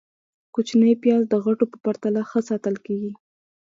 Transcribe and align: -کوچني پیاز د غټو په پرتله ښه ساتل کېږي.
-کوچني 0.53 0.91
پیاز 1.03 1.23
د 1.29 1.33
غټو 1.45 1.65
په 1.71 1.77
پرتله 1.83 2.21
ښه 2.29 2.39
ساتل 2.49 2.75
کېږي. 2.85 3.11